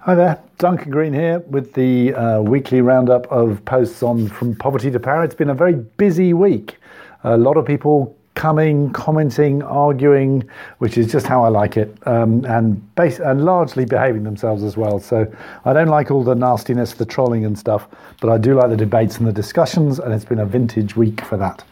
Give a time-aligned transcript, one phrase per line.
[0.00, 4.88] Hi there, Duncan Green here with the uh, weekly roundup of posts on From Poverty
[4.92, 5.24] to Power.
[5.24, 6.76] It's been a very busy week.
[7.24, 10.48] A lot of people coming, commenting, arguing,
[10.78, 14.76] which is just how I like it, um, and, base, and largely behaving themselves as
[14.76, 15.00] well.
[15.00, 15.26] So
[15.64, 17.88] I don't like all the nastiness, the trolling and stuff,
[18.20, 21.22] but I do like the debates and the discussions, and it's been a vintage week
[21.22, 21.64] for that.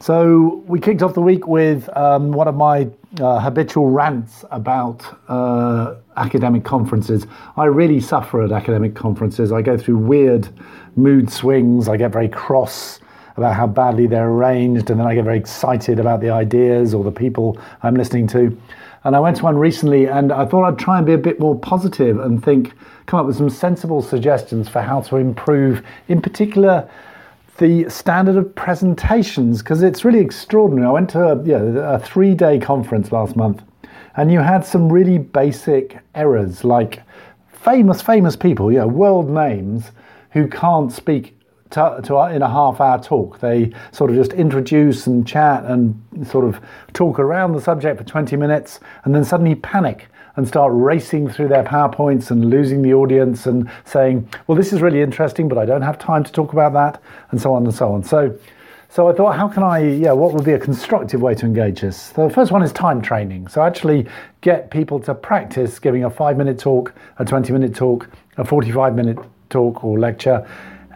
[0.00, 2.88] So we kicked off the week with um, one of my
[3.20, 7.26] uh, habitual rants about uh, academic conferences.
[7.56, 9.52] I really suffer at academic conferences.
[9.52, 10.48] I go through weird
[10.96, 11.88] mood swings.
[11.88, 13.00] I get very cross
[13.36, 17.04] about how badly they're arranged, and then I get very excited about the ideas or
[17.04, 18.58] the people I'm listening to.
[19.04, 21.40] And I went to one recently, and I thought I'd try and be a bit
[21.40, 22.72] more positive and think,
[23.06, 26.88] come up with some sensible suggestions for how to improve, in particular
[27.58, 30.86] the standard of presentations because it's really extraordinary.
[30.86, 33.62] I went to a, yeah, a three day conference last month
[34.16, 37.02] and you had some really basic errors like
[37.48, 39.92] famous, famous people, you know, world names
[40.30, 41.38] who can't speak
[41.72, 43.40] to, to, in a half hour talk.
[43.40, 46.60] They sort of just introduce and chat and sort of
[46.92, 51.48] talk around the subject for 20 minutes and then suddenly panic and start racing through
[51.48, 55.66] their PowerPoints and losing the audience and saying, well, this is really interesting, but I
[55.66, 58.02] don't have time to talk about that, and so on and so on.
[58.02, 58.38] So,
[58.88, 61.80] so I thought, how can I, yeah, what would be a constructive way to engage
[61.80, 62.12] this?
[62.14, 63.48] So the first one is time training.
[63.48, 64.06] So actually
[64.40, 68.94] get people to practice giving a five minute talk, a 20 minute talk, a 45
[68.94, 69.18] minute
[69.50, 70.46] talk or lecture,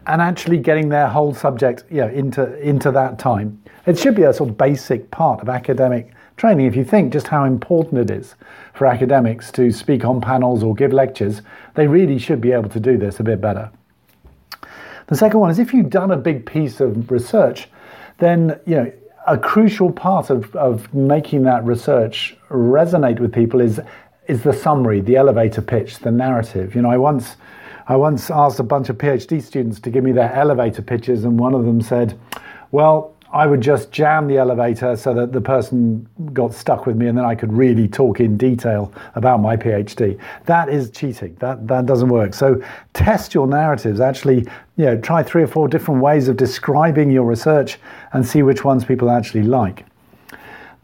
[0.06, 3.62] and actually getting their whole subject you know, into, into that time.
[3.86, 6.66] It should be a sort of basic part of academic training.
[6.66, 8.34] If you think just how important it is
[8.74, 11.42] for academics to speak on panels or give lectures,
[11.74, 13.70] they really should be able to do this a bit better.
[15.08, 17.68] The second one is if you've done a big piece of research,
[18.18, 18.92] then you know
[19.26, 23.80] a crucial part of, of making that research resonate with people is
[24.28, 26.74] is the summary, the elevator pitch, the narrative.
[26.74, 27.36] You know, I once
[27.88, 31.38] I once asked a bunch of PhD students to give me their elevator pitches, and
[31.38, 32.18] one of them said,
[32.72, 37.06] "Well, I would just jam the elevator so that the person got stuck with me
[37.06, 40.18] and then I could really talk in detail about my PhD.
[40.44, 41.36] That is cheating.
[41.40, 42.34] That, that doesn't work.
[42.34, 42.62] So
[42.94, 44.00] test your narratives.
[44.00, 47.78] Actually, you know, try three or four different ways of describing your research
[48.12, 49.84] and see which ones people actually like.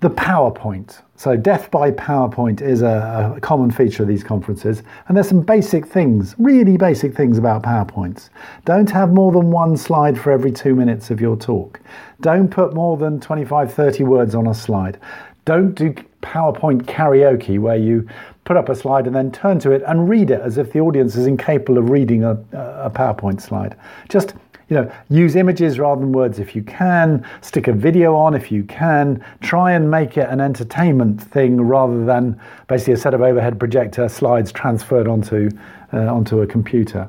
[0.01, 1.01] The PowerPoint.
[1.23, 4.83] So, death by PowerPoint is a, a, common feature of these conferences.
[5.07, 8.29] And there's some basic things, really basic things about PowerPoints.
[8.65, 11.79] Don't have more than one slide for every two minutes of your talk.
[12.23, 14.99] Don't put more than 25, 30 words on a slide.
[15.45, 18.09] Don't do PowerPoint karaoke where you
[18.45, 20.81] put up a slide and then turn to it and read it as if the
[20.81, 23.77] audience is incapable of reading a, a PowerPoint slide.
[24.09, 24.35] Just
[24.69, 28.51] you know, use images rather than words if you can, stick a video on if
[28.51, 33.21] you can, try and make it an entertainment thing rather than basically a set of
[33.21, 35.51] overhead projector slides transferred onto,
[35.93, 37.09] uh, onto a computer.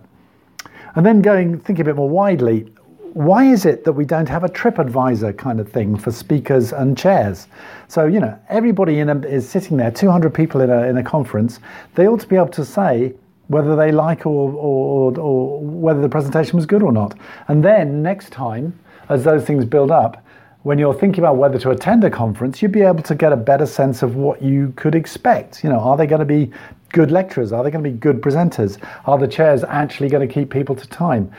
[0.95, 2.71] And then going, thinking a bit more widely,
[3.13, 6.97] why is it that we don't have a TripAdvisor kind of thing for speakers and
[6.97, 7.47] chairs?
[7.87, 11.59] So, you know, everybody a, is sitting there, 200 people in a, in a conference,
[11.93, 13.13] they ought to be able to say,
[13.47, 17.17] whether they like or, or, or whether the presentation was good or not.
[17.47, 20.23] And then next time, as those things build up,
[20.63, 23.37] when you're thinking about whether to attend a conference, you'd be able to get a
[23.37, 25.63] better sense of what you could expect.
[25.63, 26.51] You know, are they going to be
[26.93, 27.51] good lecturers?
[27.51, 28.81] Are they going to be good presenters?
[29.05, 31.31] Are the chairs actually going to keep people to time?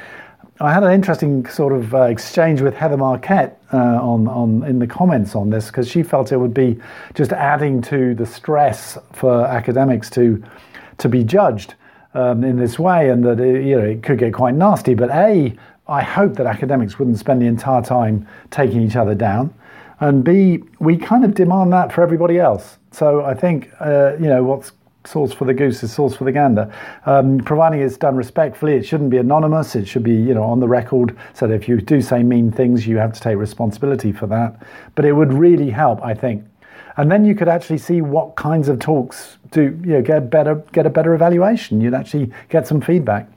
[0.60, 4.78] I had an interesting sort of uh, exchange with Heather Marquette uh, on, on in
[4.78, 6.78] the comments on this because she felt it would be
[7.15, 10.44] just adding to the stress for academics to
[10.98, 11.75] to be judged
[12.14, 14.94] um, in this way, and that it, you know it could get quite nasty.
[14.94, 15.54] But a,
[15.88, 19.54] I hope that academics wouldn't spend the entire time taking each other down,
[20.00, 22.78] and b, we kind of demand that for everybody else.
[22.91, 24.72] So I think uh, you know what's
[25.06, 26.72] sauce for the goose is sauce for the gander.
[27.06, 29.76] Um, providing it's done respectfully, it shouldn't be anonymous.
[29.76, 31.16] It should be, you know, on the record.
[31.34, 34.62] So that if you do say mean things, you have to take responsibility for that.
[34.94, 36.44] But it would really help, I think.
[36.97, 40.56] And then you could actually see what kinds of talks do you know, get better,
[40.72, 41.81] get a better evaluation.
[41.81, 43.28] You'd actually get some feedback.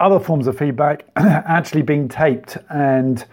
[0.00, 3.24] Other forms of feedback actually being taped and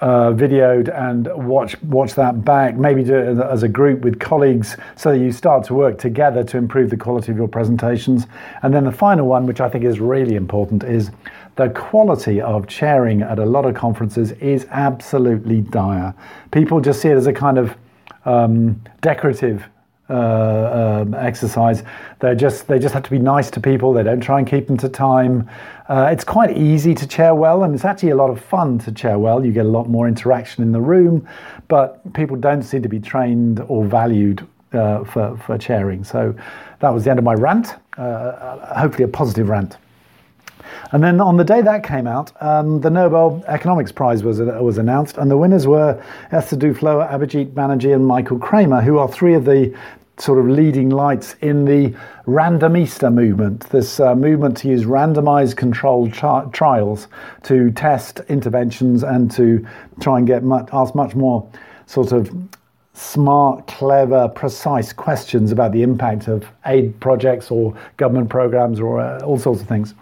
[0.00, 2.76] uh, videoed and watch watch that back.
[2.76, 6.44] Maybe do it as a group with colleagues, so that you start to work together
[6.44, 8.26] to improve the quality of your presentations.
[8.62, 11.10] And then the final one, which I think is really important, is
[11.56, 16.12] the quality of chairing at a lot of conferences is absolutely dire.
[16.50, 17.74] People just see it as a kind of
[18.24, 19.64] um, decorative
[20.10, 21.82] uh, um, exercise.
[22.20, 23.92] They just they just have to be nice to people.
[23.92, 25.48] They don't try and keep them to time.
[25.88, 28.92] Uh, it's quite easy to chair well, and it's actually a lot of fun to
[28.92, 29.44] chair well.
[29.44, 31.26] You get a lot more interaction in the room,
[31.68, 36.04] but people don't seem to be trained or valued uh, for, for chairing.
[36.04, 36.34] So
[36.80, 39.76] that was the end of my rant, uh, hopefully a positive rant.
[40.94, 44.78] And then on the day that came out, um, the Nobel Economics Prize was, was
[44.78, 46.00] announced, and the winners were
[46.30, 49.76] Esther Duflo, Abhijit Banerjee, and Michael Kremer, who are three of the
[50.18, 51.92] sort of leading lights in the
[52.28, 57.08] randomista movement, this uh, movement to use randomized controlled tri- trials
[57.42, 59.66] to test interventions and to
[59.98, 61.44] try and get much, ask much more
[61.86, 62.32] sort of
[62.92, 69.18] smart, clever, precise questions about the impact of aid projects or government programs or uh,
[69.22, 69.92] all sorts of things.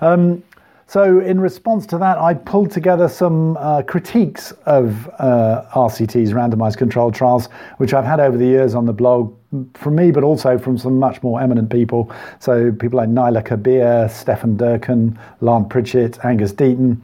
[0.00, 0.42] Um,
[0.86, 6.78] so, in response to that, I pulled together some uh, critiques of uh, RCT's randomized
[6.78, 9.32] controlled trials, which I've had over the years on the blog
[9.74, 12.10] from me, but also from some much more eminent people.
[12.40, 17.00] So, people like Naila Kabeer, Stephen Durkin, Lant Pritchett, Angus Deaton.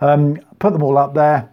[0.00, 1.50] Um, put them all up there.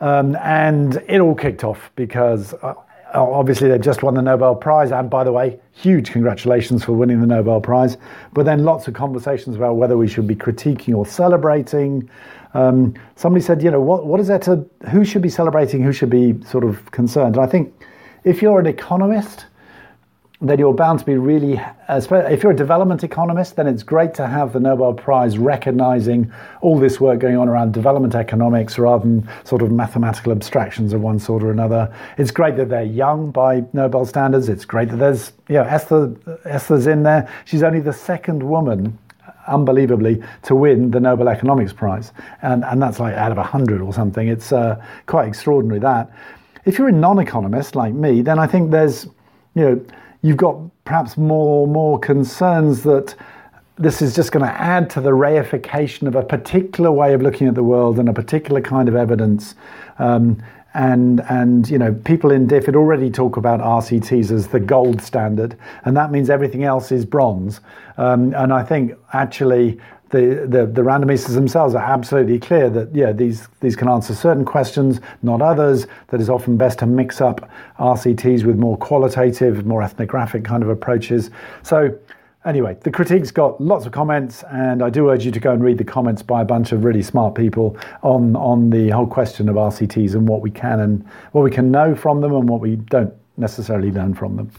[0.00, 2.74] Um, and it all kicked off because uh,
[3.14, 7.20] obviously they've just won the Nobel Prize, and by the way, huge congratulations for winning
[7.20, 7.96] the Nobel Prize.
[8.32, 12.08] But then lots of conversations about whether we should be critiquing or celebrating.
[12.54, 15.92] Um, somebody said, you know, what what is there to who should be celebrating, who
[15.92, 17.36] should be sort of concerned?
[17.36, 17.72] And I think
[18.24, 19.46] if you're an economist
[20.40, 24.26] then you're bound to be really, if you're a development economist, then it's great to
[24.26, 29.28] have the Nobel Prize recognizing all this work going on around development economics rather than
[29.44, 31.94] sort of mathematical abstractions of one sort or another.
[32.18, 34.48] It's great that they're young by Nobel standards.
[34.48, 36.14] It's great that there's, you know, Esther,
[36.44, 37.30] Esther's in there.
[37.44, 38.98] She's only the second woman
[39.46, 43.92] unbelievably to win the Nobel Economics Prize, and and that's like out of hundred or
[43.92, 44.26] something.
[44.26, 46.10] It's uh, quite extraordinary that.
[46.64, 49.04] If you're a non-economist like me, then I think there's,
[49.54, 49.86] you know
[50.24, 53.14] you've got perhaps more more concerns that
[53.76, 57.46] this is just going to add to the reification of a particular way of looking
[57.46, 59.54] at the world and a particular kind of evidence.
[59.98, 60.42] Um,
[60.72, 65.56] and and you know people in DFID already talk about RCTs as the gold standard,
[65.84, 67.60] and that means everything else is bronze.
[67.96, 69.78] Um, and I think actually
[70.14, 74.44] the, the, the randomistas themselves are absolutely clear that yeah these these can answer certain
[74.44, 75.88] questions, not others.
[76.08, 77.50] That is often best to mix up
[77.80, 81.30] RCTs with more qualitative, more ethnographic kind of approaches.
[81.64, 81.98] So
[82.44, 85.64] anyway, the critiques got lots of comments, and I do urge you to go and
[85.64, 89.48] read the comments by a bunch of really smart people on on the whole question
[89.48, 92.60] of RCTs and what we can and what we can know from them and what
[92.60, 94.50] we don't necessarily learn from them.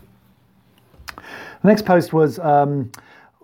[1.15, 2.39] The next post was.
[2.39, 2.91] Um,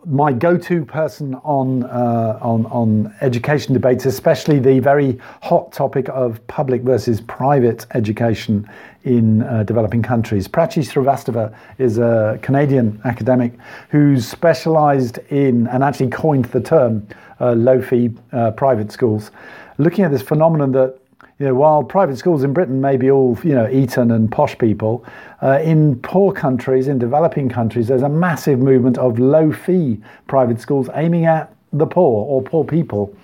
[0.06, 6.46] my go-to person on, uh, on on education debates, especially the very hot topic of
[6.48, 8.68] public versus private education
[9.04, 10.48] in uh, developing countries.
[10.48, 13.54] Prachi Srivastava is a Canadian academic
[13.90, 17.08] who's specialised in and actually coined the term
[17.40, 19.32] uh, low-fee uh, private schools,
[19.78, 21.01] looking at this phenomenon that
[21.42, 24.56] you know, while private schools in Britain may be all, you know, Eton and posh
[24.60, 25.04] people,
[25.42, 30.62] uh, in poor countries, in developing countries, there's a massive movement of low fee private
[30.62, 33.18] schools aiming at the poor or poor people.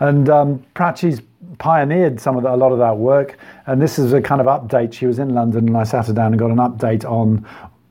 [0.00, 1.22] And um, Prachi's
[1.56, 3.38] pioneered some of the, a lot of that work.
[3.64, 4.92] And this is a kind of update.
[4.92, 7.46] She was in London and I sat her down and got an update on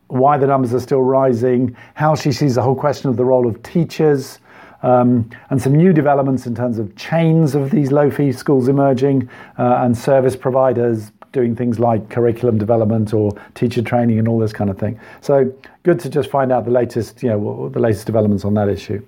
[0.10, 3.48] why the numbers are still rising, how she sees the whole question of the role
[3.48, 4.38] of teachers,
[4.84, 9.28] um, and some new developments in terms of chains of these low fee schools emerging
[9.58, 14.54] uh, and service providers doing things like curriculum development or teacher training and all this
[14.54, 15.00] kind of thing.
[15.22, 15.52] So
[15.82, 19.04] good to just find out the latest, you know, the latest developments on that issue.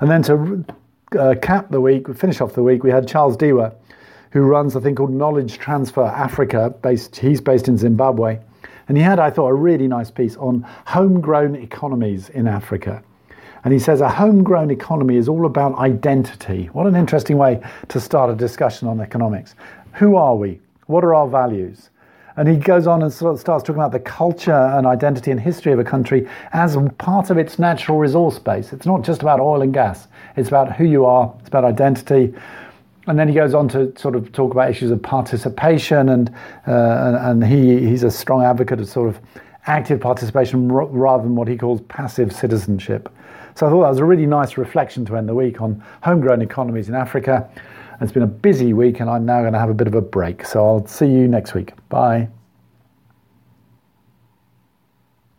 [0.00, 0.64] And then to
[1.18, 3.72] uh, cap the week, finish off the week, we had Charles Dhewa,
[4.30, 6.74] who runs a thing called Knowledge Transfer Africa.
[6.82, 8.40] Based, he's based in Zimbabwe,
[8.88, 13.02] and he had, I thought, a really nice piece on homegrown economies in Africa.
[13.64, 16.66] And he says a homegrown economy is all about identity.
[16.72, 19.54] What an interesting way to start a discussion on economics.
[19.94, 20.60] Who are we?
[20.86, 21.88] What are our values?
[22.36, 25.40] And he goes on and sort of starts talking about the culture and identity and
[25.40, 28.72] history of a country as part of its natural resource base.
[28.72, 32.34] It's not just about oil and gas, it's about who you are, it's about identity.
[33.06, 36.30] And then he goes on to sort of talk about issues of participation, and,
[36.66, 39.20] uh, and, he, he's a strong advocate of sort of
[39.66, 43.08] active participation rather than what he calls passive citizenship.
[43.54, 46.42] So I thought that was a really nice reflection to end the week on homegrown
[46.42, 47.48] economies in Africa.
[48.00, 50.00] It's been a busy week, and I'm now going to have a bit of a
[50.00, 50.44] break.
[50.44, 51.72] So I'll see you next week.
[51.88, 52.28] Bye.